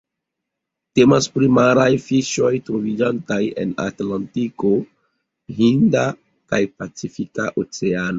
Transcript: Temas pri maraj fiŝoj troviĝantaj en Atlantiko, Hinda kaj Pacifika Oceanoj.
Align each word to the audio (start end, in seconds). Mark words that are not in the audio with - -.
Temas 0.99 1.25
pri 1.33 1.49
maraj 1.57 1.89
fiŝoj 2.05 2.49
troviĝantaj 2.69 3.37
en 3.63 3.75
Atlantiko, 3.83 4.71
Hinda 5.59 6.07
kaj 6.55 6.61
Pacifika 6.81 7.47
Oceanoj. 7.65 8.09